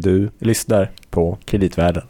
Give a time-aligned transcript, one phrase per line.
[0.00, 2.02] Du lyssnar på Kreditvärlden.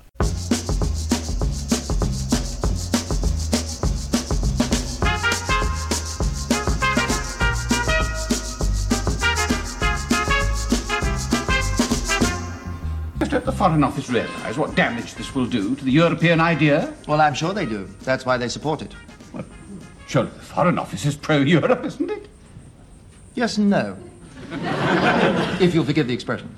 [13.21, 16.93] Just let the Foreign Office realise what damage this will do to the European idea.
[17.07, 17.89] Well, I'm sure they do.
[18.05, 18.95] That's why they support it.
[19.32, 19.45] Well,
[20.07, 22.29] surely the Foreign Office is pro-Europe, isn't it?
[23.34, 23.96] Yes and no.
[25.61, 26.48] if you'll forgive the expression.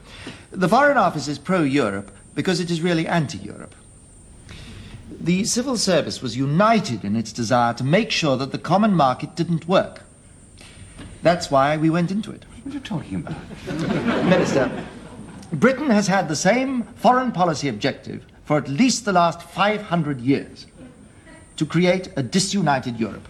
[0.52, 3.74] The Foreign Office is pro Europe because it is really anti Europe.
[5.20, 9.36] The civil service was united in its desire to make sure that the common market
[9.36, 10.02] didn't work.
[11.22, 12.44] That's why we went into it.
[12.64, 13.36] What are you talking about?
[14.28, 14.70] Minister,
[15.52, 20.66] Britain has had the same foreign policy objective for at least the last 500 years
[21.56, 23.28] to create a disunited Europe.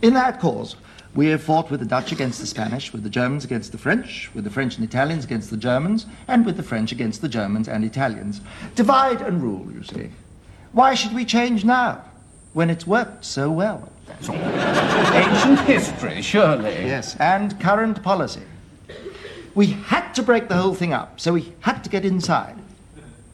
[0.00, 0.76] In that cause,
[1.14, 4.30] we have fought with the Dutch against the Spanish, with the Germans against the French,
[4.34, 7.68] with the French and Italians against the Germans, and with the French against the Germans
[7.68, 8.40] and Italians.
[8.74, 10.10] Divide and rule, you see.
[10.72, 12.02] Why should we change now,
[12.52, 13.92] when it's worked so well?
[14.28, 16.72] Ancient history, surely.
[16.72, 18.42] Yes, and current policy.
[19.54, 22.56] We had to break the whole thing up, so we had to get inside.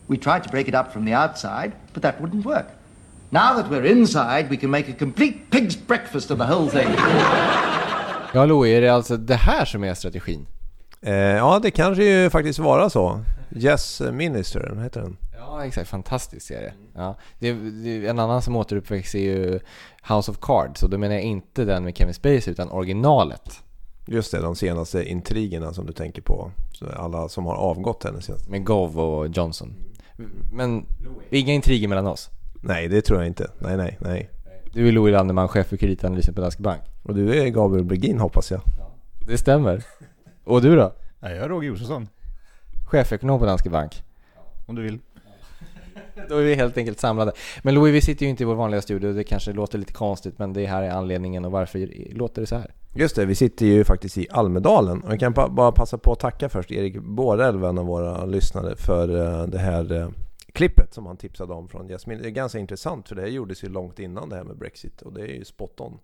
[0.06, 2.68] We tried to break it up from the outside, but that wouldn't work.
[3.32, 6.88] Now that we're inside, we can make a complete pig's breakfast of the whole thing.
[8.34, 10.46] Ja, Louis, är det alltså det här som är strategin?
[11.00, 13.20] Eh, ja, det kanske ju faktiskt vara så.
[13.56, 15.16] Yes Minister, heter den.
[15.38, 15.88] Ja, exakt.
[15.88, 16.72] Fantastisk serie.
[16.94, 17.16] Ja.
[17.38, 19.60] Det, det, en annan som återuppväcks är ju
[20.08, 20.82] House of Cards.
[20.82, 23.62] Och då menar jag inte den med Kevin Spacey, utan originalet.
[24.06, 26.50] Just det, de senaste intrigerna som du tänker på.
[26.96, 28.48] Alla som har avgått henne senast.
[28.48, 29.74] Med Gov och Johnson.
[30.52, 30.86] Men
[31.30, 32.30] inga intriger mellan oss.
[32.62, 33.50] Nej, det tror jag inte.
[33.58, 34.30] Nej, nej, nej.
[34.72, 36.82] Du är Louis Landeman, chef för kreditanalysen på Danske Bank.
[37.02, 38.60] Och du är Gabriel Bergin hoppas jag.
[39.26, 39.84] Det stämmer.
[40.44, 40.92] Och du då?
[41.20, 42.08] Nej, jag är Roger Josefsson.
[42.90, 44.02] Chefekonom på Danske Bank.
[44.66, 44.98] Om du vill.
[46.28, 47.32] Då är vi helt enkelt samlade.
[47.62, 49.12] Men Louis, vi sitter ju inte i vår vanliga studio.
[49.12, 52.56] Det kanske låter lite konstigt, men det här är anledningen och varför låter det så
[52.56, 52.74] här?
[52.94, 55.00] Just det, vi sitter ju faktiskt i Almedalen.
[55.00, 58.76] Och jag kan bara passa på att tacka först Erik Bårelv, en av våra lyssnare,
[58.76, 60.08] för eh, det här eh,
[60.52, 62.18] klippet som han tipsade om från Jasmin.
[62.22, 65.02] Det är ganska intressant för det här gjordes ju långt innan det här med Brexit
[65.02, 65.98] och det är ju spot on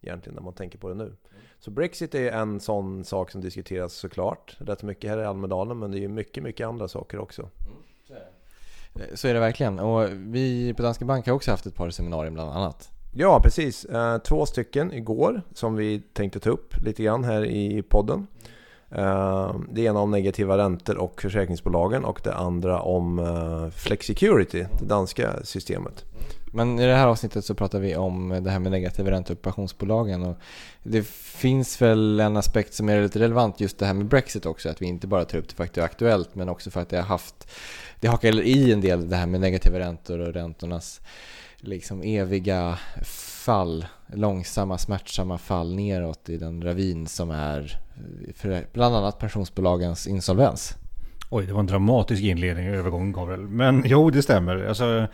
[0.00, 1.16] egentligen när man tänker på det nu.
[1.58, 5.90] Så Brexit är en sån sak som diskuteras såklart rätt mycket här i Almedalen men
[5.90, 7.50] det är ju mycket, mycket andra saker också.
[9.14, 9.78] Så är det verkligen.
[9.78, 12.90] Och vi på Danske Bank har också haft ett par seminarier bland annat.
[13.14, 13.84] Ja, precis.
[13.84, 18.26] Eh, Två stycken igår som vi tänkte ta upp lite grann här i podden.
[18.44, 18.50] Eh,
[18.90, 24.86] Eh, det ena om negativa räntor och försäkringsbolagen och det andra om eh, Flexicurity, det
[24.86, 26.04] danska systemet.
[26.52, 29.42] Men i det här avsnittet så pratar vi om det här med negativa räntor och
[29.42, 30.22] pensionsbolagen.
[30.22, 30.36] Och
[30.82, 34.68] det finns väl en aspekt som är lite relevant just det här med Brexit också.
[34.68, 36.80] Att vi inte bara tar upp det för att det är aktuellt men också för
[36.80, 37.50] att det har haft
[38.00, 41.00] det hakar i en del det här med negativa räntor och räntornas
[41.56, 42.78] liksom eviga
[43.44, 47.78] fall, långsamma smärtsamma fall neråt i den ravin som är
[48.34, 50.76] för bland annat pensionsbolagens insolvens.
[51.30, 53.40] Oj, det var en dramatisk inledning och övergång Gabriel.
[53.40, 54.66] Men jo, det stämmer.
[54.66, 55.06] Alltså,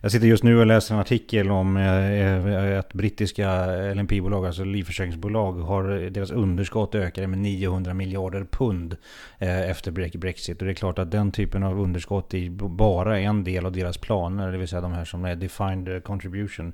[0.00, 4.64] jag sitter just nu och läser en artikel om eh, eh, att brittiska LNP-bolag, alltså
[4.64, 8.96] livförsäkringsbolag, har deras underskott ökade med 900 miljarder pund
[9.38, 10.58] eh, efter Brexit.
[10.60, 13.98] Och det är klart att den typen av underskott är bara en del av deras
[13.98, 16.72] planer, det vill säga de här som är defined contribution.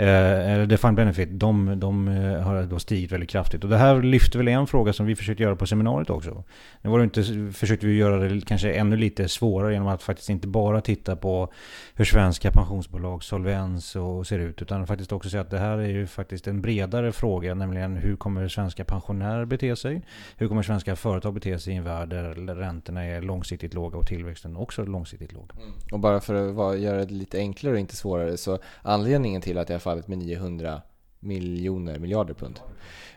[0.00, 2.06] Eller defined benefit, de, de
[2.44, 3.64] har då stigit väldigt kraftigt.
[3.64, 6.44] Och det här lyfter väl en fråga som vi försökte göra på seminariet också.
[6.82, 10.30] Nu var det inte, försökte vi göra det kanske ännu lite svårare genom att faktiskt
[10.30, 11.52] inte bara titta på
[11.94, 14.62] hur svenska pensionsbolag solvens och ser ut.
[14.62, 17.54] Utan faktiskt också säga att det här är ju faktiskt en bredare fråga.
[17.54, 20.02] Nämligen hur kommer svenska pensionärer bete sig?
[20.36, 24.06] Hur kommer svenska företag bete sig i en värld där räntorna är långsiktigt låga och
[24.06, 25.50] tillväxten också långsiktigt låg?
[25.56, 25.72] Mm.
[25.92, 29.58] Och bara för att vara, göra det lite enklare och inte svårare så anledningen till
[29.58, 30.82] att det har fallit med 900
[31.20, 32.60] miljoner, miljarder pund.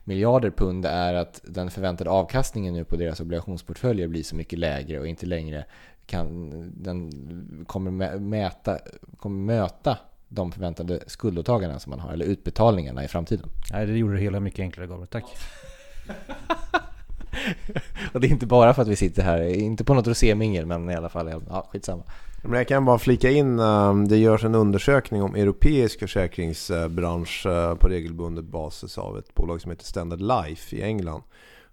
[0.03, 5.00] Miljarder pund är att den förväntade avkastningen nu på deras obligationsportföljer blir så mycket lägre
[5.00, 5.66] och inte längre
[6.11, 7.11] kan, den
[7.67, 8.78] kommer mä- mäta,
[9.17, 9.97] kommer möta
[10.28, 13.49] de förväntade skuldåtagandena som man har, eller utbetalningarna i framtiden.
[13.72, 15.08] Nej, det gjorde det hela mycket enklare Gabriel.
[15.08, 15.25] Tack.
[18.13, 20.90] Och det är inte bara för att vi sitter här, inte på något rosémingel, men
[20.90, 22.03] i alla fall, ja, skitsamma.
[22.43, 27.75] Men jag kan bara flika in, eh, det görs en undersökning om europeisk försäkringsbransch eh,
[27.75, 31.22] på regelbunden basis av ett bolag som heter Standard Life i England.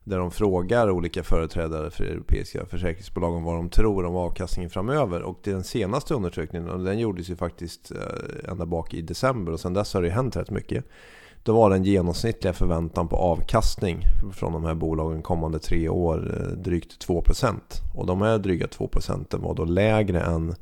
[0.09, 5.23] Där de frågar olika företrädare för europeiska försäkringsbolag om vad de tror om avkastningen framöver.
[5.23, 9.61] Och den senaste undersökningen, och den gjordes ju faktiskt eh, ända bak i december och
[9.61, 10.85] sedan dess har det ju hänt rätt mycket.
[11.43, 14.03] Då var den genomsnittliga förväntan på avkastning
[14.33, 17.55] från de här bolagen kommande tre år eh, drygt 2%.
[17.97, 20.55] Och de här dryga 2% var då lägre än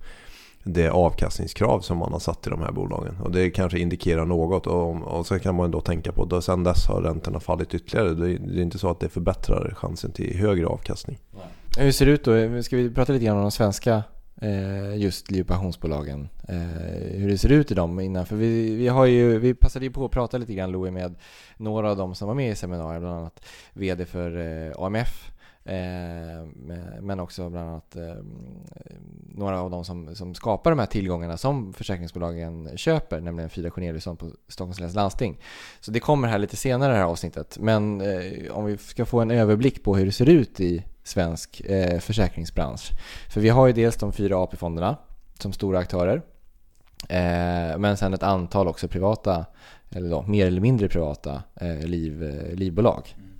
[0.66, 3.16] det avkastningskrav som man har satt i de här bolagen.
[3.22, 4.66] Och det kanske indikerar något.
[4.66, 8.14] Och, och så kan man då tänka på att sen dess har räntorna fallit ytterligare.
[8.14, 11.18] Det är, det är inte så att det förbättrar chansen till högre avkastning.
[11.78, 12.62] Hur ser det ut då?
[12.62, 14.02] Ska vi prata lite grann om de svenska
[14.42, 16.28] eh, just pensionsbolagen.
[16.48, 16.56] Eh,
[17.18, 18.26] hur det ser ut i dem innan?
[18.26, 21.14] För vi, vi, har ju, vi passade ju på att prata lite grann Louie med
[21.56, 25.32] några av dem som var med i seminariet, bland annat VD för eh, AMF
[25.68, 26.46] Eh,
[27.00, 28.16] men också bland annat eh,
[29.37, 34.17] några av de som, som skapar de här tillgångarna som försäkringsbolagen köper, nämligen Frida Corneliusson
[34.17, 35.38] på Stockholms läns landsting.
[35.81, 37.59] Så det kommer här lite senare i det här avsnittet.
[37.61, 41.61] Men eh, om vi ska få en överblick på hur det ser ut i svensk
[41.61, 42.93] eh, försäkringsbransch.
[43.29, 44.97] För vi har ju dels de fyra AP-fonderna
[45.38, 46.23] som stora aktörer.
[47.09, 49.47] Eh, men sen ett antal också privata,
[49.91, 53.15] eller då, mer eller mindre privata eh, liv, livbolag.
[53.17, 53.31] Mm.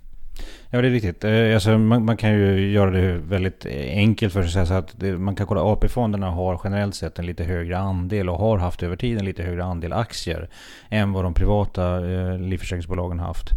[0.69, 1.23] Ja, det är riktigt.
[1.23, 4.67] Eh, alltså, man, man, kan ju göra det väldigt enkelt för sig.
[4.67, 8.37] Så att det, man kan kolla AP-fonderna har generellt sett en lite högre andel och
[8.37, 10.49] har haft över tid en lite högre andel aktier
[10.89, 13.51] än vad de privata eh, livförsäkringsbolagen haft.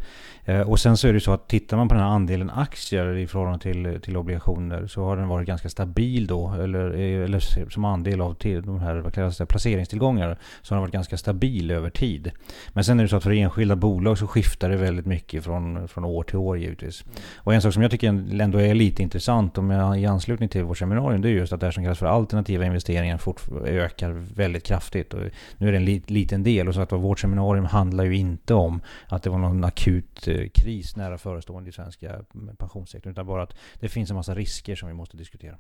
[0.44, 3.16] Eh, och sen så är det så att tittar man på den här andelen aktier
[3.16, 6.52] i förhållande till, till obligationer så har den varit ganska stabil då.
[6.52, 10.76] Eller, eh, eller som andel av till, de här vad kallas det, placeringstillgångar så har
[10.76, 12.30] den varit ganska stabil över tid.
[12.72, 15.88] Men sen är det så att för enskilda bolag så skiftar det väldigt mycket från,
[15.88, 16.99] från år till år givetvis.
[17.06, 17.22] Mm.
[17.36, 18.08] Och en sak som jag tycker
[18.40, 21.60] ändå är lite intressant om jag, i anslutning till vårt seminarium det är just att
[21.60, 25.14] det här som kallas för alternativa investeringar fort, ökar väldigt kraftigt.
[25.14, 25.20] Och
[25.58, 28.54] nu är det en li, liten del och så att vårt seminarium handlar ju inte
[28.54, 33.12] om att det var någon akut eh, kris nära förestående i svenska mm, pensionssektorn.
[33.12, 35.56] Utan bara att det finns en massa risker som vi måste diskutera.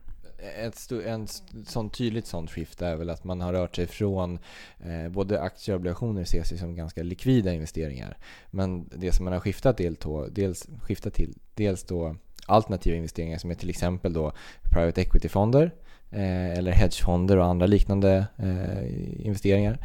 [0.56, 1.26] Ett en
[1.66, 4.38] sån tydligt sånt skift är väl att man har rört sig från
[4.78, 8.16] eh, både aktier och obligationer ses ju som ganska likvida investeringar.
[8.50, 9.96] Men det som man har skiftat, till,
[10.30, 12.16] dels, skiftat till, dels då
[12.46, 14.32] alternativa investeringar som är till exempel då
[14.72, 15.74] private equity-fonder
[16.10, 19.78] eh, eller hedgefonder och andra liknande eh, investeringar.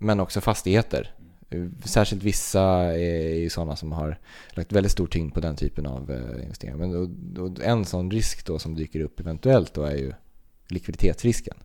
[0.00, 1.14] Men också fastigheter
[1.84, 2.62] Särskilt vissa
[2.94, 4.18] är ju sådana som har
[4.50, 6.76] lagt väldigt stor tyngd på den typen av eh, investeringar.
[6.76, 10.12] Men en sån risk då som dyker upp eventuellt då är ju
[10.68, 11.56] likviditetsrisken.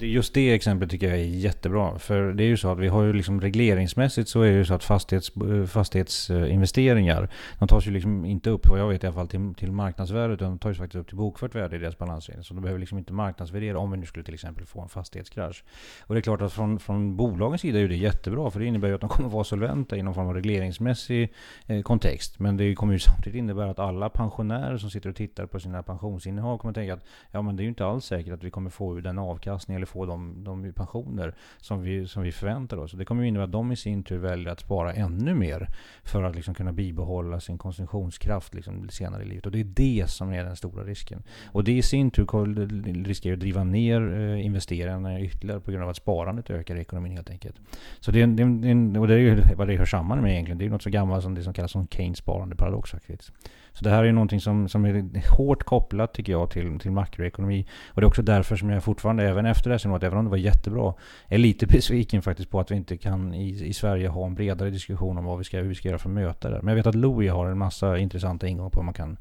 [0.00, 1.98] Just det exemplet tycker jag är jättebra.
[1.98, 4.64] För det är ju så att vi har ju liksom regleringsmässigt så är det ju
[4.64, 7.28] så att fastighets, eh, fastighetsinvesteringar,
[7.58, 10.34] de tas ju liksom inte upp, vad jag vet i alla fall, till, till marknadsvärdet,
[10.34, 12.44] utan de tas ju faktiskt upp till bokfört värde i deras balansräkning.
[12.44, 15.64] Så de behöver liksom inte marknadsvärdera om vi nu skulle till exempel få en fastighetskrasch.
[16.00, 18.88] Och det är klart att från, från bolagens sida är det jättebra, för det innebär
[18.88, 21.32] ju att de kommer vara solventa i någon form av regleringsmässig
[21.66, 22.38] eh, kontext.
[22.38, 25.82] Men det kommer ju samtidigt innebära att alla pensionärer som sitter och tittar på sina
[25.82, 28.70] pensionsinnehav kommer tänka att ja men det är ju inte alls säkert att vi kommer
[28.70, 32.92] få den avkastning avkastning eller få de, de pensioner som vi, som vi förväntar oss.
[32.92, 35.68] Det kommer innebära att de i sin tur väljer att spara ännu mer
[36.04, 39.46] för att liksom kunna bibehålla sin konsumtionskraft liksom senare i livet.
[39.46, 41.22] Och det är det som är den stora risken.
[41.52, 45.84] Och det i sin tur riskerar att driva ner eh, investerarna investeringarna ytterligare på grund
[45.84, 47.56] av att sparandet ökar i ekonomin helt enkelt.
[48.00, 50.58] Så det är, det är, och det är ju vad det hör samman med egentligen.
[50.58, 53.32] Det är något så gammalt som det som kallas som Keynes sparandeparadox faktiskt.
[53.72, 56.90] Så det här är ju någonting som, som är hårt kopplat tycker jag till, till
[56.90, 57.66] makroekonomi.
[57.88, 60.30] Och det är också därför som jag fortfarande, även efter det här även om det
[60.30, 60.94] var jättebra,
[61.28, 64.70] är lite besviken faktiskt på att vi inte kan i, i Sverige ha en bredare
[64.70, 66.58] diskussion om vad vi ska, hur vi ska göra för att möta det.
[66.62, 69.16] Men jag vet att Louis har en massa intressanta ingångar på hur man kan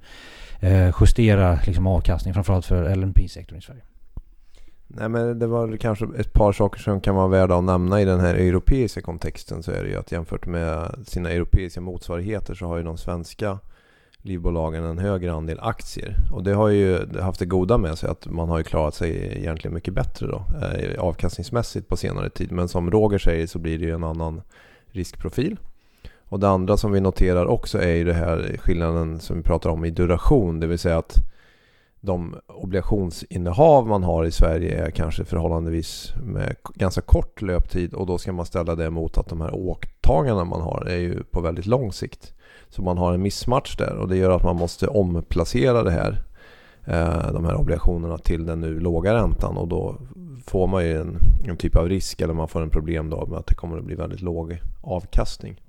[0.60, 3.82] eh, justera liksom, avkastning, framförallt för LNP-sektorn i Sverige.
[4.92, 8.06] Nej men det var kanske ett par saker som kan vara värda att nämna i
[8.06, 12.66] den här europeiska kontexten så är det ju att jämfört med sina europeiska motsvarigheter så
[12.66, 13.60] har ju de svenska
[14.22, 16.16] livbolagen en högre andel aktier.
[16.32, 19.38] Och det har ju haft det goda med sig att man har ju klarat sig
[19.38, 22.52] egentligen mycket bättre då, eh, avkastningsmässigt på senare tid.
[22.52, 24.42] Men som Roger säger så blir det ju en annan
[24.92, 25.58] riskprofil.
[26.30, 29.70] Och det andra som vi noterar också är ju det här skillnaden som vi pratar
[29.70, 30.60] om i duration.
[30.60, 31.16] Det vill säga att
[32.02, 38.18] de obligationsinnehav man har i Sverige är kanske förhållandevis med ganska kort löptid och då
[38.18, 41.66] ska man ställa det mot att de här åtagandena man har är ju på väldigt
[41.66, 42.34] lång sikt.
[42.70, 46.22] Så man har en missmatch där och det gör att man måste omplacera det här,
[46.86, 49.96] eh, de här obligationerna till den nu låga räntan och då
[50.46, 53.40] får man ju en, en typ av risk eller man får en problem då med
[53.40, 55.62] att det kommer att bli väldigt låg avkastning.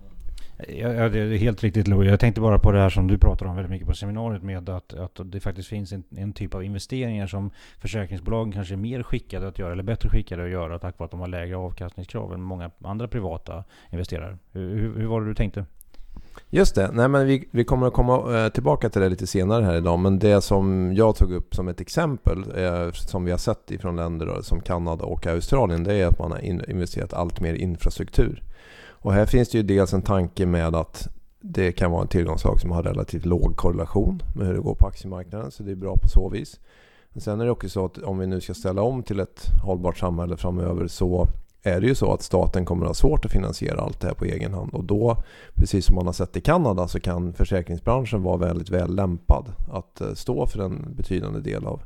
[0.69, 2.11] Ja, det är helt riktigt Louis.
[2.11, 4.69] Jag tänkte bara på det här som du pratar om väldigt mycket på seminariet med
[4.69, 9.03] att, att det faktiskt finns en, en typ av investeringar som försäkringsbolagen kanske är mer
[9.03, 12.35] skickade att göra eller bättre skickade att göra tack vare att de har lägre avkastningskrav
[12.35, 14.39] än många andra privata investerare.
[14.53, 15.65] Hur, hur, hur var det du tänkte?
[16.51, 16.91] Just det.
[16.93, 19.99] Nej, men vi, vi kommer att komma eh, tillbaka till det lite senare här idag.
[19.99, 23.97] Men det som jag tog upp som ett exempel eh, som vi har sett ifrån
[23.97, 28.43] länder som Kanada och Australien det är att man har investerat allt mer i infrastruktur.
[28.89, 31.09] Och här finns det ju dels en tanke med att
[31.41, 34.87] det kan vara en tillgångssak som har relativt låg korrelation med hur det går på
[34.87, 35.51] aktiemarknaden.
[35.51, 36.61] Så det är bra på så vis.
[37.13, 39.47] Men sen är det också så att om vi nu ska ställa om till ett
[39.63, 41.27] hållbart samhälle framöver så
[41.63, 44.15] är det ju så att staten kommer att ha svårt att finansiera allt det här
[44.15, 44.75] på egen hand.
[44.75, 45.23] Och då,
[45.55, 50.01] precis som man har sett i Kanada, så kan försäkringsbranschen vara väldigt väl lämpad att
[50.01, 51.83] eh, stå för en betydande del av,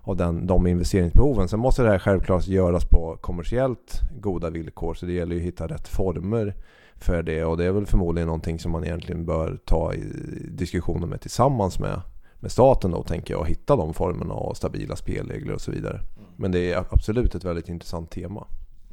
[0.00, 1.48] av den, de investeringsbehoven.
[1.48, 4.94] Sen måste det här självklart göras på kommersiellt goda villkor.
[4.94, 6.54] Så det gäller ju att hitta rätt former
[6.96, 7.44] för det.
[7.44, 10.04] Och det är väl förmodligen någonting som man egentligen bör ta i
[10.50, 12.00] diskussioner med tillsammans med,
[12.40, 13.40] med staten då tänker jag.
[13.40, 16.00] Och hitta de formerna och stabila spelregler och så vidare.
[16.36, 18.46] Men det är absolut ett väldigt intressant tema.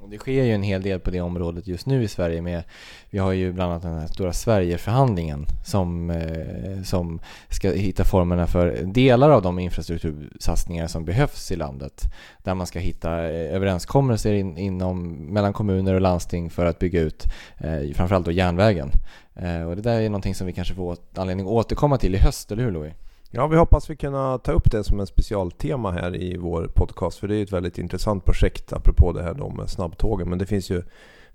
[0.03, 2.63] Och det sker ju en hel del på det området just nu i Sverige med,
[3.09, 7.19] vi har ju bland annat den här stora Sverigeförhandlingen som, eh, som
[7.49, 12.03] ska hitta formerna för delar av de infrastruktursatsningar som behövs i landet.
[12.43, 17.01] Där man ska hitta eh, överenskommelser in, inom, mellan kommuner och landsting för att bygga
[17.01, 17.25] ut
[17.57, 18.91] eh, framförallt då järnvägen.
[19.35, 22.17] Eh, och det där är någonting som vi kanske får anledning att återkomma till i
[22.17, 22.93] höst, eller hur Louis?
[23.35, 27.19] Ja, vi hoppas vi kunna ta upp det som en specialtema här i vår podcast.
[27.19, 30.29] För det är ett väldigt intressant projekt apropå det här då med snabbtågen.
[30.29, 30.83] Men det finns ju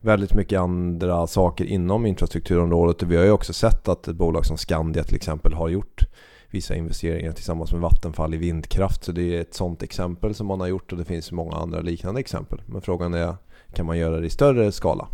[0.00, 3.02] väldigt mycket andra saker inom infrastrukturområdet.
[3.02, 6.06] Och vi har ju också sett att ett bolag som Skandia till exempel har gjort
[6.50, 9.04] vissa investeringar tillsammans med Vattenfall i vindkraft.
[9.04, 11.80] Så det är ett sådant exempel som man har gjort och det finns många andra
[11.80, 12.62] liknande exempel.
[12.66, 13.34] Men frågan är,
[13.72, 15.08] kan man göra det i större skala?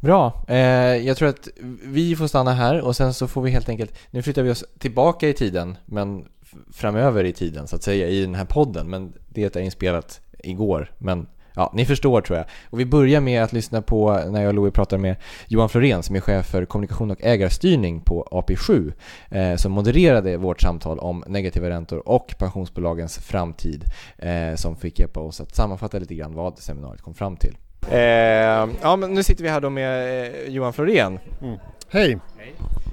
[0.00, 0.44] Bra.
[0.48, 0.56] Eh,
[0.96, 1.48] jag tror att
[1.84, 4.64] vi får stanna här och sen så får vi helt enkelt, nu flyttar vi oss
[4.78, 6.24] tillbaka i tiden, men
[6.72, 8.90] framöver i tiden så att säga i den här podden.
[8.90, 12.46] Men det är inspelat igår, men ja, ni förstår tror jag.
[12.70, 15.16] Och vi börjar med att lyssna på när jag och Louis pratar med
[15.48, 18.92] Johan Florén som är chef för kommunikation och ägarstyrning på AP7
[19.30, 23.84] eh, som modererade vårt samtal om negativa räntor och pensionsbolagens framtid
[24.18, 27.56] eh, som fick hjälpa oss att sammanfatta lite grann vad seminariet kom fram till.
[27.88, 31.18] Eh, ja, men nu sitter vi här då med eh, Johan Florén.
[31.42, 31.58] Mm.
[31.88, 32.18] Hej!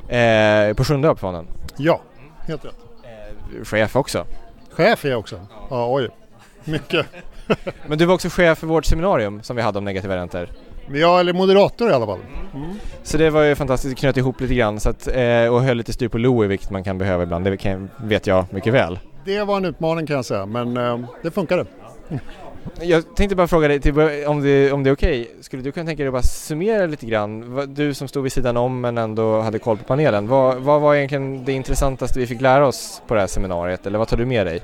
[0.09, 1.47] Eh, på Sjunde AP-fonden.
[1.77, 2.01] Ja,
[2.47, 2.75] helt rätt.
[3.03, 4.25] Eh, chef också.
[4.71, 5.39] Chef är jag också.
[5.69, 6.09] Ja, oj.
[6.63, 7.05] Mycket.
[7.87, 10.49] men du var också chef för vårt seminarium som vi hade om negativa räntor.
[10.93, 12.19] Ja, eller moderator i alla fall.
[12.53, 12.69] Mm.
[13.03, 15.77] Så det var ju fantastiskt, det knöt ihop lite grann så att, eh, och höll
[15.77, 18.99] lite styr på Louis vilket man kan behöva ibland, det kan, vet jag mycket väl.
[19.25, 21.65] Det var en utmaning kan jag säga, men eh, det funkade.
[22.81, 23.95] Jag tänkte bara fråga dig typ,
[24.27, 25.21] om det, om det är okej.
[25.21, 25.43] Okay.
[25.43, 27.73] Skulle du kunna tänka dig att bara summera lite grann?
[27.73, 30.27] Du som stod vid sidan om men ändå hade koll på panelen.
[30.27, 33.87] Vad, vad var egentligen det intressantaste vi fick lära oss på det här seminariet?
[33.87, 34.61] Eller vad tar du med dig?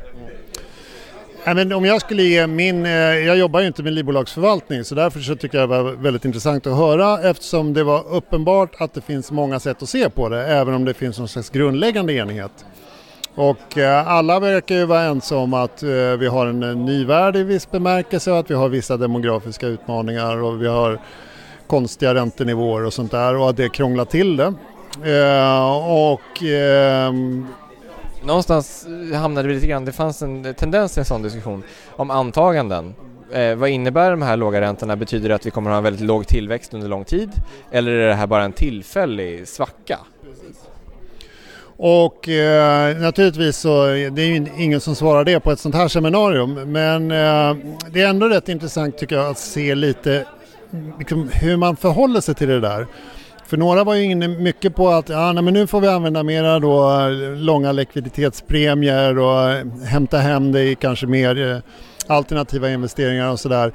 [1.45, 4.95] Ja, men om jag skulle ge min, eh, jag jobbar ju inte med livbolagsförvaltning så
[4.95, 8.93] därför så tycker jag det var väldigt intressant att höra eftersom det var uppenbart att
[8.93, 12.13] det finns många sätt att se på det även om det finns någon slags grundläggande
[12.13, 12.65] enighet.
[13.35, 17.05] Och eh, alla verkar ju vara ense om att eh, vi har en eh, ny
[17.05, 20.99] värld i viss bemärkelse och att vi har vissa demografiska utmaningar och vi har
[21.67, 24.53] konstiga räntenivåer och sånt där och att det krånglar till det.
[25.89, 27.47] Och ehm,
[28.25, 32.95] Någonstans hamnade vi lite grann, det fanns en tendens till en sån diskussion om antaganden.
[33.31, 34.95] Eh, vad innebär de här låga räntorna?
[34.95, 37.31] Betyder det att vi kommer att ha en väldigt låg tillväxt under lång tid?
[37.71, 39.99] Eller är det här bara en tillfällig svacka?
[41.85, 45.87] Och eh, naturligtvis så det är ju ingen som svarar det på ett sånt här
[45.87, 47.57] seminarium men eh,
[47.91, 50.25] det är ändå rätt intressant tycker jag att se lite
[50.99, 52.87] liksom, hur man förhåller sig till det där.
[53.45, 56.23] För några var ju inne mycket på att ja, nej, men nu får vi använda
[56.23, 61.57] mera då eh, långa likviditetspremier och eh, hämta hem det i kanske mer eh,
[62.07, 63.73] alternativa investeringar och sådär.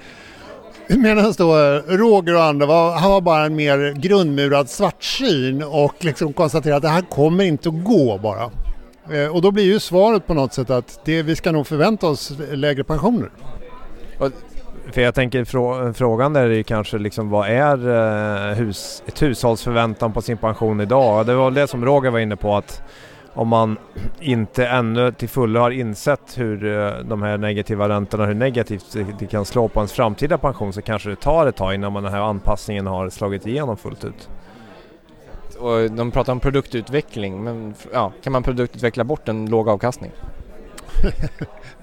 [0.96, 1.54] Medan då
[1.86, 6.82] Roger och andra var, han var bara en mer grundmurad svartsyn och liksom konstaterade att
[6.82, 8.50] det här kommer inte att gå bara.
[9.10, 12.06] Eh, och då blir ju svaret på något sätt att det, vi ska nog förvänta
[12.06, 13.30] oss lägre pensioner.
[14.92, 17.88] För jag tänker frå frågan där är ju kanske liksom vad är
[18.50, 21.26] eh, hus ett hushålls förväntan på sin pension idag?
[21.26, 22.82] Det var det som Roger var inne på att
[23.38, 23.78] om man
[24.20, 29.26] inte ännu till fullo har insett hur eh, de här negativa räntorna, hur negativt det
[29.26, 32.12] kan slå på ens framtida pension så kanske det tar ett tag innan man den
[32.12, 34.28] här anpassningen har slagit igenom fullt ut.
[35.58, 40.10] Och de pratar om produktutveckling, men ja, kan man produktutveckla bort en låg avkastning?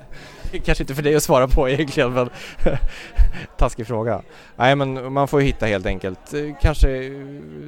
[0.66, 2.30] Kanske inte för dig att svara på egentligen men
[3.58, 4.22] taskig fråga.
[4.56, 7.12] Nej men man får hitta helt enkelt, eh, kanske eh,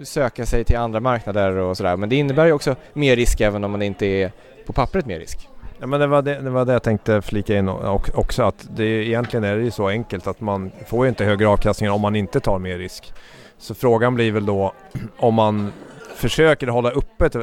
[0.03, 3.63] söka sig till andra marknader och sådär men det innebär ju också mer risk även
[3.63, 4.31] om man inte är
[4.65, 5.49] på pappret mer risk.
[5.79, 7.69] Ja, men det, var det, det var det jag tänkte flika in
[8.13, 11.47] också att det, egentligen är det ju så enkelt att man får ju inte högre
[11.47, 13.13] avkastning om man inte tar mer risk.
[13.57, 14.73] Så frågan blir väl då
[15.17, 15.71] om man
[16.17, 17.33] försöker hålla uppe ett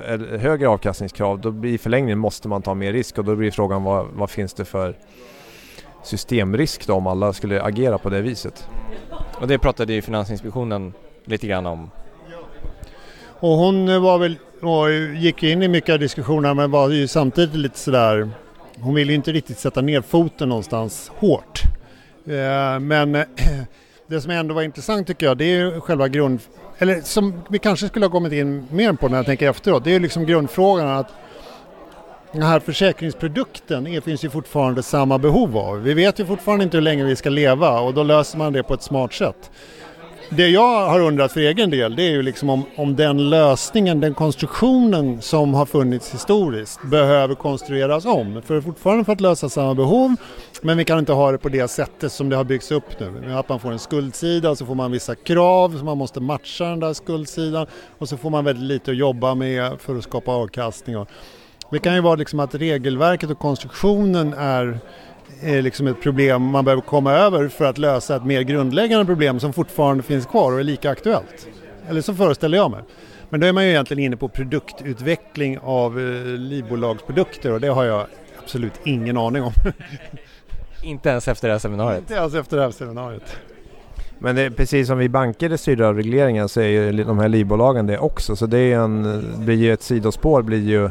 [0.40, 3.82] högre avkastningskrav då blir i förlängningen måste man ta mer risk och då blir frågan
[3.84, 4.96] vad, vad finns det för
[6.02, 8.68] systemrisk då om alla skulle agera på det viset?
[9.40, 10.92] Och det pratade ju Finansinspektionen
[11.24, 11.90] lite grann om.
[13.26, 17.54] Och hon var väl, och gick in i mycket av diskussionerna men var ju samtidigt
[17.54, 18.30] lite sådär,
[18.80, 21.62] hon ville ju inte riktigt sätta ner foten någonstans hårt.
[22.26, 23.12] Eh, men
[24.06, 26.40] det som ändå var intressant tycker jag, det är ju själva grund,
[26.78, 29.90] eller som vi kanske skulle ha kommit in mer på när jag tänker efteråt, det
[29.90, 31.12] är ju liksom grundfrågan att
[32.32, 35.82] den här försäkringsprodukten är, finns ju fortfarande samma behov av.
[35.82, 38.62] Vi vet ju fortfarande inte hur länge vi ska leva och då löser man det
[38.62, 39.50] på ett smart sätt.
[40.30, 44.00] Det jag har undrat för egen del det är ju liksom om, om den lösningen,
[44.00, 48.42] den konstruktionen som har funnits historiskt behöver konstrueras om.
[48.42, 50.16] För fortfarande för att lösa samma behov
[50.62, 53.34] men vi kan inte ha det på det sättet som det har byggts upp nu.
[53.34, 56.64] Att man får en skuldsida och så får man vissa krav så man måste matcha
[56.64, 57.66] den där skuldsidan
[57.98, 61.06] och så får man väldigt lite att jobba med för att skapa avkastning.
[61.70, 64.78] Det kan ju vara liksom att regelverket och konstruktionen är,
[65.44, 69.40] är liksom ett problem man behöver komma över för att lösa ett mer grundläggande problem
[69.40, 71.48] som fortfarande finns kvar och är lika aktuellt.
[71.88, 72.80] Eller så föreställer jag mig.
[73.30, 77.84] Men då är man ju egentligen inne på produktutveckling av eh, livbolagsprodukter och det har
[77.84, 78.06] jag
[78.42, 79.52] absolut ingen aning om.
[80.82, 82.00] Inte ens efter det här seminariet?
[82.00, 83.36] Inte ens efter det här seminariet.
[84.18, 87.18] Men det är precis som vi banker är styrda av regleringen så är ju de
[87.18, 88.36] här livbolagen det också.
[88.36, 90.90] Så det är en, blir ju ett sidospår blir ju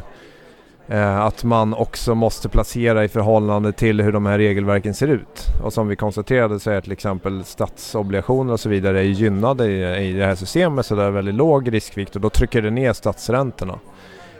[1.18, 5.46] att man också måste placera i förhållande till hur de här regelverken ser ut.
[5.64, 10.08] Och som vi konstaterade så är till exempel statsobligationer och så vidare är gynnade i,
[10.08, 12.92] i det här systemet så det är väldigt låg riskvikt och då trycker det ner
[12.92, 13.78] statsräntorna.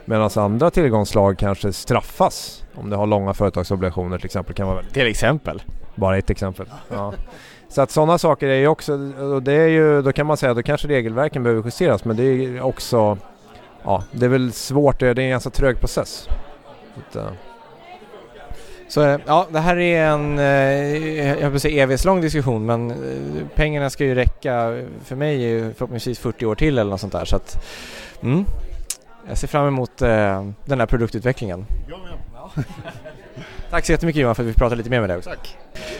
[0.05, 4.55] Medan andra tillgångslag kanske straffas om det har långa företagsobligationer till exempel.
[4.55, 5.63] Kan vara till exempel?
[5.95, 6.65] Bara ett exempel.
[6.89, 7.13] Ja.
[7.69, 8.93] Så att sådana saker är ju också,
[9.33, 12.15] och det är ju, då kan man säga att då kanske regelverken behöver justeras men
[12.15, 13.17] det är också
[13.85, 16.29] ja, det är väl svårt, det är en ganska trög process.
[17.11, 17.31] Så, uh.
[18.87, 23.89] Så ja, det här är en, eh, jag vill säga evighetslång diskussion men eh, pengarna
[23.89, 27.65] ska ju räcka för mig förhoppningsvis 40 år till eller något sånt där så att
[28.21, 28.45] mm,
[29.27, 31.65] jag ser fram emot eh, den här produktutvecklingen.
[33.69, 35.29] Tack så jättemycket Johan för att vi pratade lite mer med dig också.
[35.29, 35.57] Tack.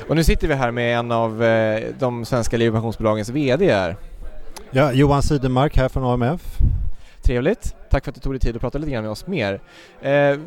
[0.09, 3.95] Och nu sitter vi här med en av eh, de svenska livpensionsbolagens VD här.
[4.71, 6.41] Ja, Johan Sidemark här från AMF.
[7.25, 7.75] Trevligt.
[7.89, 9.61] Tack för att du tog dig tid att prata lite grann med oss mer.
[10.01, 10.39] Eh,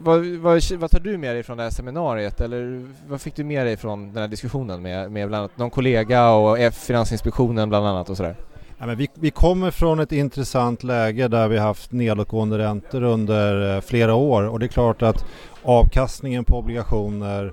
[0.00, 3.44] vad, vad, vad, tar du med dig från det här seminariet eller vad fick du
[3.44, 7.68] med dig från den här diskussionen med, med bland annat någon kollega och F Finansinspektionen
[7.68, 8.36] bland annat och sådär?
[8.78, 13.76] Ja, men vi, vi kommer från ett intressant läge där vi haft nedåtgående räntor under
[13.76, 15.24] eh, flera år och det är klart att
[15.62, 17.52] avkastningen på obligationer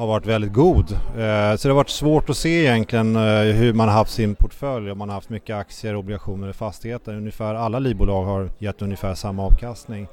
[0.00, 0.92] har varit väldigt god.
[0.92, 4.34] Eh, så det har varit svårt att se egentligen eh, hur man har haft sin
[4.34, 7.14] portfölj, om man har haft mycket aktier, obligationer eller fastigheter.
[7.14, 10.08] Ungefär alla livbolag har gett ungefär samma avkastning.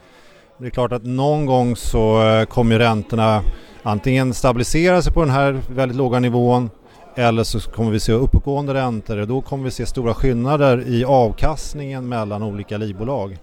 [0.58, 3.42] Det är klart att någon gång så eh, kommer kommer räntorna
[3.84, 6.70] antingen stabilisera sig på den här väldigt låga nivån
[7.16, 11.06] eller så kommer vi se uppåtgående räntor och då kommer vi se stora skillnader i
[11.06, 13.38] avkastningen mellan olika livbolag.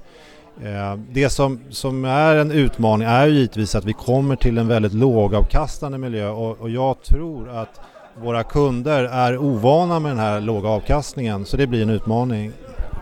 [0.63, 4.69] Eh, det som, som är en utmaning är ju givetvis att vi kommer till en
[4.69, 7.81] väldigt lågavkastande miljö och, och jag tror att
[8.23, 12.53] våra kunder är ovana med den här låga avkastningen så det blir en utmaning.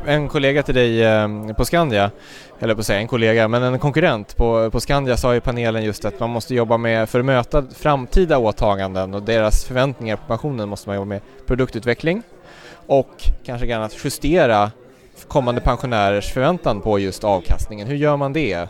[0.06, 2.10] En kollega till dig eh, på Skandia,
[2.60, 5.84] eller på att säga en kollega, men en konkurrent på, på Skandia sa i panelen
[5.84, 10.22] just att man måste jobba med, för att möta framtida åtaganden och deras förväntningar på
[10.26, 12.22] pensionen måste man jobba med produktutveckling
[12.86, 14.70] och kanske gärna att justera
[15.28, 17.86] kommande pensionärers förväntan på just avkastningen.
[17.86, 18.68] Hur gör man det?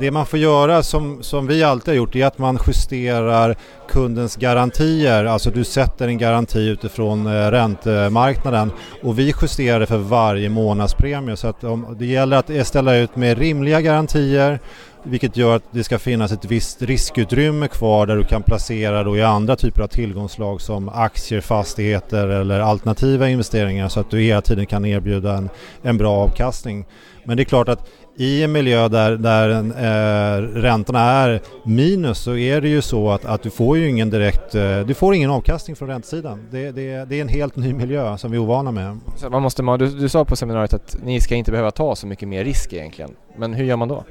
[0.00, 3.56] Det man får göra som, som vi alltid har gjort är att man justerar
[3.88, 5.24] kundens garantier.
[5.24, 11.36] Alltså du sätter en garanti utifrån eh, räntemarknaden och vi justerar det för varje månadspremie.
[11.36, 14.60] Så att om, det gäller att ställa ut med rimliga garantier
[15.02, 19.16] vilket gör att det ska finnas ett visst riskutrymme kvar där du kan placera då
[19.16, 24.40] i andra typer av tillgångslag som aktier, fastigheter eller alternativa investeringar så att du hela
[24.40, 25.48] tiden kan erbjuda en,
[25.82, 26.86] en bra avkastning.
[27.24, 32.36] Men det är klart att i en miljö där, där eh, räntorna är minus så
[32.36, 35.30] är det ju så att, att du får ju ingen direkt, eh, du får ingen
[35.30, 36.46] avkastning från räntesidan.
[36.50, 38.98] Det, det, det är en helt ny miljö som vi är ovana med.
[39.16, 42.06] Så man måste, du, du sa på seminariet att ni ska inte behöva ta så
[42.06, 43.10] mycket mer risk egentligen.
[43.36, 44.04] Men hur gör man då?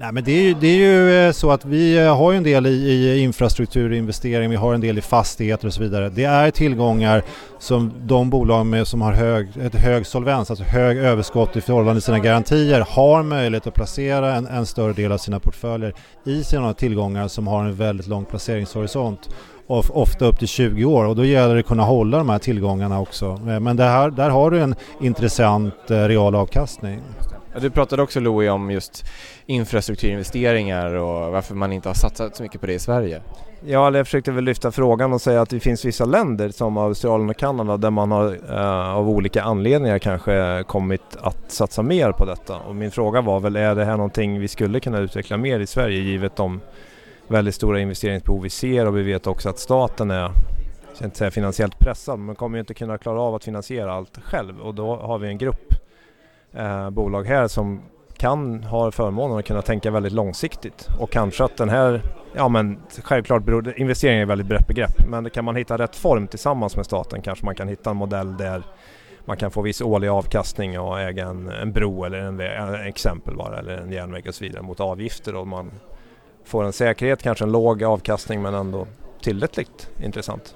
[0.00, 2.42] Nej, men det är, ju, det är ju eh, så att vi eh, har en
[2.42, 6.08] del i, i infrastrukturinvestering, vi har en del i fastigheter och så vidare.
[6.08, 7.22] Det är tillgångar
[7.58, 11.94] som de bolag med, som har hög, ett hög solvens, alltså hög överskott i förhållande
[11.94, 16.44] till sina garantier, har möjlighet att placera en, en större del av sina portföljer i
[16.44, 19.28] sina tillgångar som har en väldigt lång placeringshorisont
[19.68, 23.00] ofta upp till 20 år och då gäller det att kunna hålla de här tillgångarna
[23.00, 23.40] också.
[23.48, 27.00] Eh, men det här, där har du en intressant real avkastning.
[27.60, 29.04] Du pratade också Louie om just
[29.46, 33.22] infrastrukturinvesteringar och varför man inte har satsat så mycket på det i Sverige.
[33.66, 36.76] Ja, eller jag försökte väl lyfta frågan och säga att det finns vissa länder som
[36.76, 42.12] Australien och Kanada där man har eh, av olika anledningar kanske kommit att satsa mer
[42.12, 42.56] på detta.
[42.56, 45.66] Och min fråga var väl, är det här någonting vi skulle kunna utveckla mer i
[45.66, 46.60] Sverige givet de
[47.28, 50.32] väldigt stora investeringsbehov vi ser och vi vet också att staten är, jag
[50.94, 54.18] ska inte säga finansiellt pressad, men kommer ju inte kunna klara av att finansiera allt
[54.24, 55.74] själv och då har vi en grupp
[56.52, 57.82] eh, bolag här som
[58.16, 62.02] kan ha förmånen att kunna tänka väldigt långsiktigt och kanske att den här,
[62.34, 65.96] ja men självklart beror investering är ett väldigt brett begrepp men kan man hitta rätt
[65.96, 68.62] form tillsammans med staten kanske man kan hitta en modell där
[69.24, 73.36] man kan få viss årlig avkastning och äga en, en bro eller en, en exempel
[73.36, 75.70] bara eller en järnväg och så vidare mot avgifter och man
[76.44, 78.86] får en säkerhet, kanske en låg avkastning men ändå
[79.22, 80.54] tillräckligt intressant.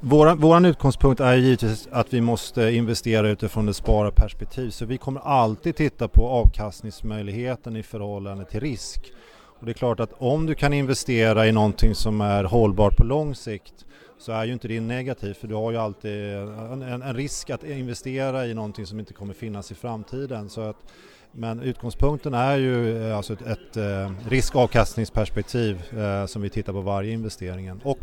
[0.00, 5.20] Vår, vår utgångspunkt är givetvis att vi måste investera utifrån ett spararperspektiv så vi kommer
[5.20, 9.12] alltid titta på avkastningsmöjligheten i förhållande till risk.
[9.58, 13.04] Och det är klart att om du kan investera i någonting som är hållbart på
[13.04, 13.84] lång sikt
[14.18, 17.64] så är ju inte det negativt för du har ju alltid en, en risk att
[17.64, 20.48] investera i någonting som inte kommer finnas i framtiden.
[20.48, 20.76] Så att,
[21.32, 26.72] men utgångspunkten är ju eh, alltså ett, ett eh, och riskavkastningsperspektiv eh, som vi tittar
[26.72, 27.98] på varje investeringen och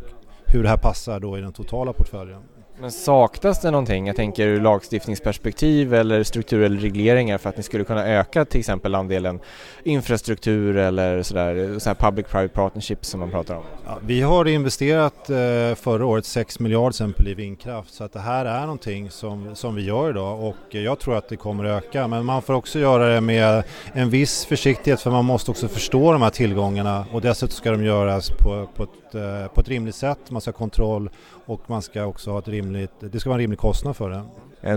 [0.51, 2.41] hur det här passar då i den totala portföljen.
[2.81, 7.83] Men saknas det någonting, jag tänker ur lagstiftningsperspektiv eller strukturella regleringar för att ni skulle
[7.83, 9.39] kunna öka till exempel andelen
[9.83, 13.63] infrastruktur eller sådär, så public-private partnerships som man pratar om?
[13.85, 15.35] Ja, vi har investerat eh,
[15.75, 19.75] förra året 6 miljarder exempel i vindkraft så att det här är någonting som, som
[19.75, 22.07] vi gör idag och jag tror att det kommer öka.
[22.07, 23.63] Men man får också göra det med
[23.93, 27.83] en viss försiktighet för man måste också förstå de här tillgångarna och dessutom ska de
[27.83, 31.09] göras på, på, ett, eh, på ett rimligt sätt, man ska ha kontroll
[31.51, 34.23] och man ska också ha ett rimligt, det ska vara en rimlig kostnad för det.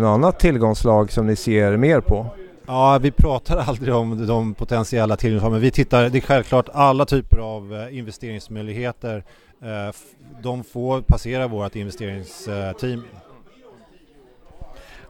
[0.01, 2.27] Något annat tillgångslag som ni ser mer på?
[2.67, 7.07] Ja, vi pratar aldrig om de potentiella tillgångarna men vi tittar, det är självklart alla
[7.07, 9.25] typer av eh, investeringsmöjligheter
[9.63, 9.95] eh,
[10.43, 13.03] de får passera vårt investeringsteam.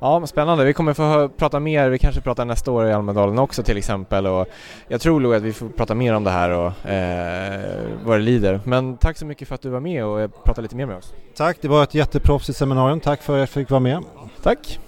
[0.04, 0.64] Ja, spännande.
[0.64, 4.26] Vi kommer få prata mer, vi kanske pratar nästa år i Almedalen också till exempel
[4.26, 4.46] och
[4.88, 8.22] jag tror nog att vi får prata mer om det här och eh, vad det
[8.22, 8.60] lider.
[8.64, 11.14] Men tack så mycket för att du var med och pratade lite mer med oss.
[11.36, 13.00] Tack, det var ett jätteproffsigt seminarium.
[13.00, 14.04] Tack för att jag fick vara med.
[14.42, 14.80] Tack.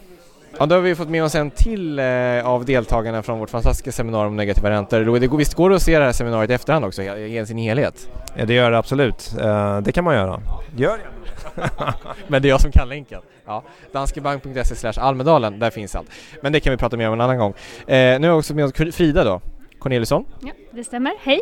[0.59, 2.05] Ja, då har vi fått med oss en till eh,
[2.45, 5.37] av deltagarna från vårt fantastiska seminarium om negativa räntor.
[5.37, 8.09] visst går det att se det här seminariet i efterhand också, i sin helhet?
[8.35, 9.35] Ja, det gör det absolut.
[9.41, 10.41] Eh, det kan man göra.
[10.77, 11.71] Gör det!
[12.29, 13.21] Men det är jag som kan länken.
[13.47, 16.11] Ja, danskebank.se slash Almedalen, där finns allt.
[16.43, 17.55] Men det kan vi prata mer om en annan gång.
[17.87, 19.41] Eh, nu har jag också med oss Frida då,
[19.79, 20.25] Corneliusson.
[20.41, 21.13] Ja, det stämmer.
[21.21, 21.41] Hej!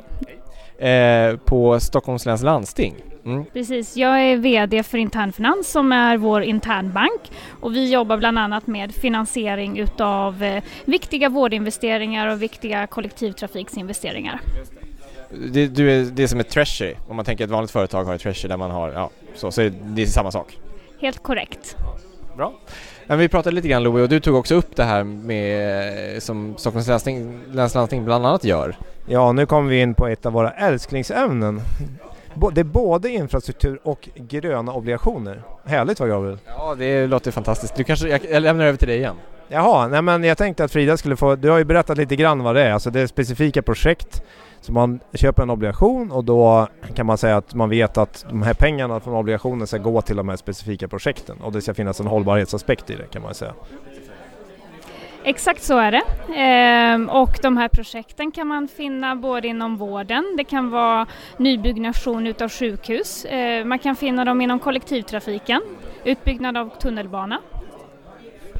[0.78, 2.94] Eh, på Stockholms läns landsting.
[3.24, 3.44] Mm.
[3.52, 7.20] Precis, jag är VD för Internfinans som är vår internbank
[7.60, 14.40] och vi jobbar bland annat med finansiering utav eh, viktiga vårdinvesteringar och viktiga kollektivtrafiksinvesteringar.
[15.52, 18.14] Det, du är, det är som ett treasury, om man tänker ett vanligt företag har
[18.14, 20.58] ett treasury där man har, ja, så, så är det är samma sak.
[21.00, 21.76] Helt korrekt.
[22.36, 22.52] Bra.
[23.06, 26.54] Men vi pratade lite grann Louie och du tog också upp det här med som
[26.56, 28.76] Stockholms landsting, länslandsting bland annat gör.
[29.06, 31.60] Ja, nu kommer vi in på ett av våra älsklingsämnen.
[32.52, 35.42] Det är både infrastruktur och gröna obligationer.
[35.64, 36.38] Härligt vad Gabriel?
[36.46, 37.76] Ja, det låter fantastiskt.
[37.76, 39.16] Du kanske, jag lämnar över till dig igen.
[39.48, 42.42] Jaha, nej men jag tänkte att Frida skulle få, du har ju berättat lite grann
[42.42, 44.22] vad det är, alltså det är specifika projekt
[44.64, 48.42] så man köper en obligation och då kan man säga att man vet att de
[48.42, 52.00] här pengarna från obligationen ska gå till de här specifika projekten och det ska finnas
[52.00, 53.52] en hållbarhetsaspekt i det kan man säga.
[55.24, 56.02] Exakt så är det.
[56.36, 62.26] Ehm, och de här projekten kan man finna både inom vården, det kan vara nybyggnation
[62.26, 65.62] utav sjukhus, ehm, man kan finna dem inom kollektivtrafiken,
[66.04, 67.40] utbyggnad av tunnelbana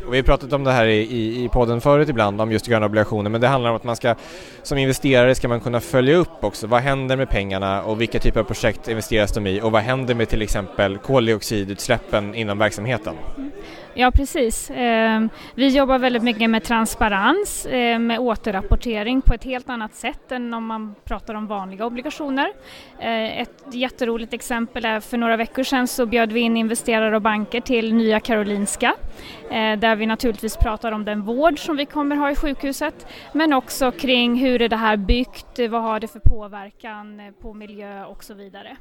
[0.07, 2.67] och vi har pratat om det här i, i, i podden förut ibland, om just
[2.67, 4.15] gröna obligationer, men det handlar om att man ska,
[4.63, 8.41] som investerare ska man kunna följa upp också, vad händer med pengarna och vilka typer
[8.41, 9.61] av projekt investeras de i?
[9.61, 13.15] Och vad händer med till exempel koldioxidutsläppen inom verksamheten?
[13.37, 13.51] Mm.
[13.97, 14.71] Ja precis.
[14.75, 20.33] Ehm, vi jobbar väldigt mycket med transparens, eh, med återrapportering på ett helt annat sätt
[20.33, 22.53] än om man pratar om vanliga obligationer.
[22.99, 27.23] Eh, ett jätteroligt exempel är för några veckor sedan så bjöd vi in investerare och
[27.23, 28.95] banker till Nya Karolinska
[29.51, 33.53] eh, där vi naturligtvis pratar om den vård som vi kommer ha i sjukhuset men
[33.53, 38.25] också kring hur är det här byggt, vad har det för påverkan på miljö och
[38.25, 38.77] så vidare.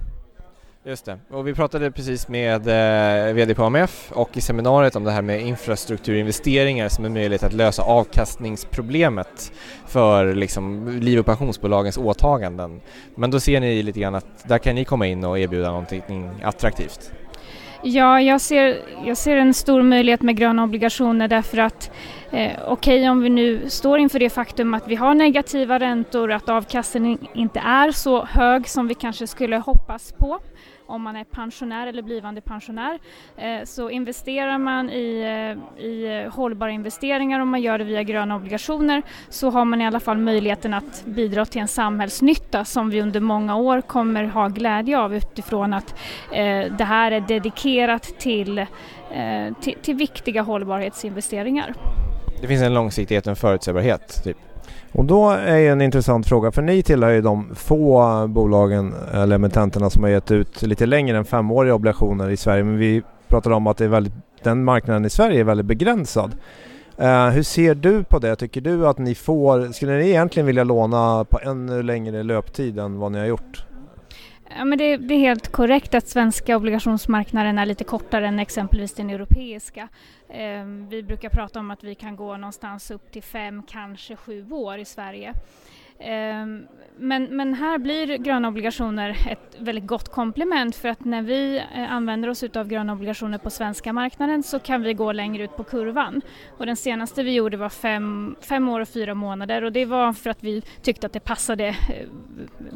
[0.86, 5.04] Just det, och vi pratade precis med eh, VD på AMF och i seminariet om
[5.04, 9.52] det här med infrastrukturinvesteringar som en möjlighet att lösa avkastningsproblemet
[9.88, 12.82] för liksom, liv och pensionsbolagens åtaganden.
[13.16, 16.30] Men då ser ni lite grann att där kan ni komma in och erbjuda någonting
[16.44, 17.12] attraktivt.
[17.84, 21.92] Ja, jag ser, jag ser en stor möjlighet med gröna obligationer därför att
[22.34, 26.32] Eh, Okej, okay, om vi nu står inför det faktum att vi har negativa räntor,
[26.32, 30.40] att avkastningen inte är så hög som vi kanske skulle hoppas på
[30.94, 33.00] om man är pensionär eller blivande pensionär.
[33.38, 35.22] Eh, så investerar man i,
[35.78, 39.88] eh, i hållbara investeringar om man gör det via gröna obligationer så har man i
[39.88, 44.48] alla fall möjligheten att bidra till en samhällsnytta som vi under många år kommer ha
[44.48, 45.96] glädje av utifrån att
[46.32, 48.66] eh, det här är dedikerat till,
[49.62, 51.74] till, till viktiga hållbarhetsinvesteringar.
[52.42, 54.24] Det finns en långsiktighet och en förutsägbarhet.
[54.24, 54.38] Typ.
[54.94, 59.36] Och då är en intressant fråga, för ni tillhör ju de få bolagen eh, eller
[59.36, 62.64] emittenterna som har gett ut lite längre än femåriga obligationer i Sverige.
[62.64, 66.36] Men vi pratar om att det är väldigt, den marknaden i Sverige är väldigt begränsad.
[67.02, 68.36] Uh, hur ser du på det?
[68.36, 73.00] Tycker du att ni får, skulle ni egentligen vilja låna på ännu längre löptid än
[73.00, 73.66] vad ni har gjort?
[74.58, 78.94] Ja, men det, det, är helt korrekt att svenska obligationsmarknaden är lite kortare än exempelvis
[78.94, 79.88] den europeiska.
[80.30, 84.52] Eh, vi brukar prata om att vi kan gå någonstans upp till fem, kanske sju
[84.52, 85.34] år i Sverige.
[86.00, 86.46] Eh,
[86.98, 91.94] men, men här blir gröna obligationer ett väldigt gott komplement för att när vi eh,
[91.94, 95.64] använder oss av gröna obligationer på svenska marknaden så kan vi gå längre ut på
[95.64, 96.22] kurvan.
[96.58, 100.14] Och den senaste vi gjorde var fem, fem år och fyra månader och det var
[100.14, 101.76] för att vi tyckte att det passade eh,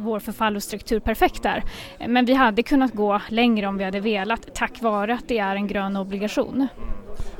[0.08, 1.63] vår förfallostruktur perfekt där.
[2.08, 5.56] Men vi hade kunnat gå längre om vi hade velat tack vare att det är
[5.56, 6.67] en grön obligation.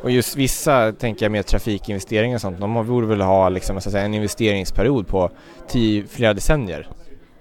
[0.04, 4.06] Och just vissa, tänker jag med trafikinvesteringar och sånt, de borde väl ha liksom, säga,
[4.06, 5.32] en investeringsperiod på
[5.68, 6.88] tio, flera decennier?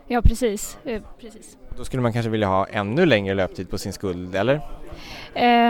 [0.09, 0.79] Ja, precis.
[0.85, 1.57] Eh, precis.
[1.77, 4.61] Då skulle man kanske vilja ha ännu längre löptid på sin skuld, eller?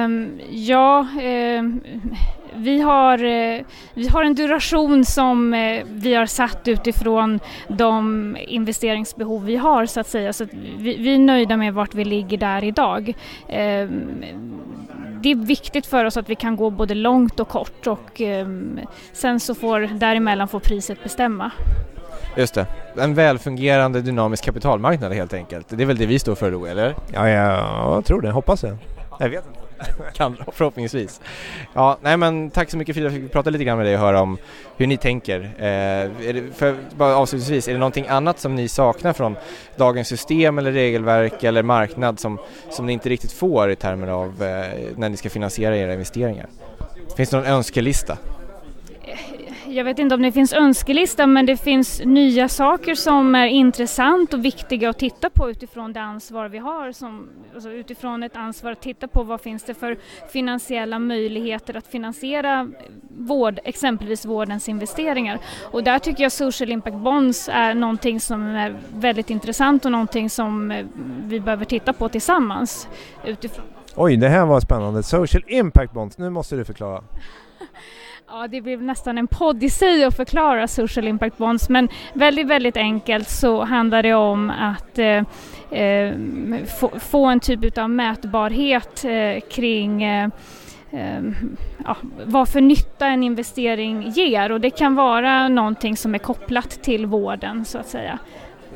[0.04, 1.06] Um, ja,
[1.58, 1.80] um,
[2.54, 3.64] vi, har, uh,
[3.94, 10.00] vi har en duration som uh, vi har satt utifrån de investeringsbehov vi har så
[10.00, 10.32] att säga.
[10.32, 13.14] Så att vi, vi, är nöjda med vart vi ligger där idag.
[13.48, 14.24] Um,
[15.22, 18.22] det är viktigt för oss att vi kan gå både långt och kort och
[19.12, 21.50] sen så får däremellan får priset bestämma.
[22.36, 22.66] Just det.
[22.98, 25.68] En välfungerande dynamisk kapitalmarknad helt enkelt.
[25.68, 26.94] Det är väl det vi står för då, eller?
[27.12, 28.30] Ja, ja jag tror det.
[28.30, 28.76] Hoppas jag.
[29.18, 29.65] Jag vet inte.
[30.14, 31.20] kan förhoppningsvis.
[31.74, 33.94] Ja, nej men tack så mycket Frida för att vi prata lite grann med dig
[33.94, 34.38] och höra om
[34.76, 35.40] hur ni tänker.
[35.40, 39.36] Eh, det, för, bara avslutningsvis, är det någonting annat som ni saknar från
[39.76, 42.38] dagens system eller regelverk eller marknad som,
[42.70, 46.46] som ni inte riktigt får i termer av eh, när ni ska finansiera era investeringar?
[47.16, 48.18] Finns det någon önskelista?
[49.76, 54.34] Jag vet inte om det finns önskelista men det finns nya saker som är intressant
[54.34, 56.92] och viktiga att titta på utifrån det ansvar vi har.
[56.92, 59.98] Som, alltså utifrån ett ansvar att titta på vad finns det för
[60.32, 62.68] finansiella möjligheter att finansiera
[63.08, 65.38] vård, exempelvis vårdens investeringar.
[65.70, 70.30] Och där tycker jag social impact bonds är någonting som är väldigt intressant och någonting
[70.30, 70.86] som eh,
[71.24, 72.88] vi behöver titta på tillsammans.
[73.24, 73.64] Utifrån.
[73.94, 75.02] Oj, det här var spännande.
[75.02, 77.02] Social impact bonds, nu måste du förklara.
[78.28, 82.46] Ja, det blev nästan en podd i sig att förklara social impact bonds men väldigt,
[82.46, 85.22] väldigt enkelt så handlar det om att eh,
[85.80, 86.14] eh
[86.80, 90.28] få, få, en typ av mätbarhet eh, kring eh,
[90.90, 91.22] eh,
[91.84, 96.70] ja, vad för nytta en investering ger och det kan vara någonting som är kopplat
[96.70, 98.18] till vården så att säga.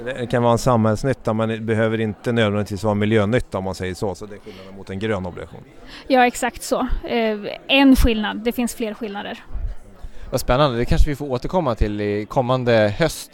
[0.05, 3.95] Det kan vara en samhällsnytta men det behöver inte nödvändigtvis vara miljönytta om man säger
[3.95, 4.15] så.
[4.15, 5.61] Så det är skillnaden mot en grön obligation.
[6.07, 6.81] Ja exakt så.
[7.09, 9.45] Eh, en skillnad, det finns fler skillnader.
[10.31, 13.31] Vad spännande, det kanske vi får återkomma till i kommande höst,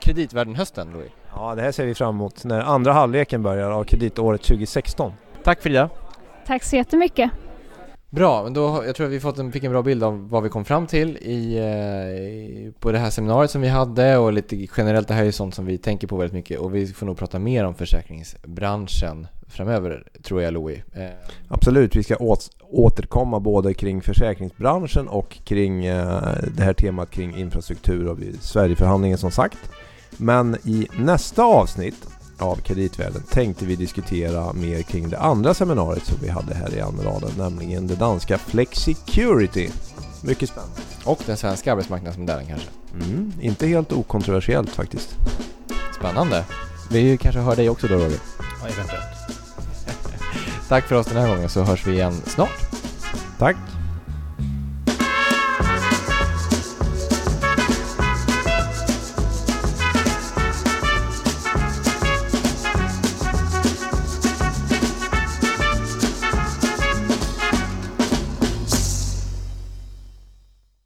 [0.00, 1.10] kreditvärden-hösten Louis.
[1.34, 5.12] Ja det här ser vi fram emot när andra halvleken börjar av kreditåret 2016.
[5.44, 5.88] Tack Frida!
[6.46, 7.30] Tack så jättemycket!
[8.10, 10.42] Bra, men då, jag tror att vi fått en, fick en bra bild av vad
[10.42, 14.66] vi kom fram till i, eh, på det här seminariet som vi hade och lite
[14.76, 17.18] generellt, det här är sånt som vi tänker på väldigt mycket och vi får nog
[17.18, 20.78] prata mer om försäkringsbranschen framöver, tror jag Louis.
[20.94, 21.08] Eh,
[21.48, 22.36] Absolut, vi ska
[22.70, 29.30] återkomma både kring försäkringsbranschen och kring eh, det här temat kring infrastruktur och Sverigeförhandlingen som
[29.30, 29.58] sagt.
[30.16, 36.16] Men i nästa avsnitt av kreditvärlden tänkte vi diskutera mer kring det andra seminariet som
[36.22, 39.68] vi hade här i Almedalen, nämligen det danska Flexicurity.
[40.22, 40.80] Mycket spännande.
[41.04, 42.68] Och den svenska arbetsmarknadsmodellen kanske?
[42.92, 45.16] Mm, inte helt okontroversiellt faktiskt.
[45.98, 46.44] Spännande.
[46.90, 48.18] Vi kanske hör dig också då Roger?
[48.62, 49.04] Ja, eventuellt.
[50.68, 52.70] Tack för oss den här gången så hörs vi igen snart.
[53.38, 53.56] Tack.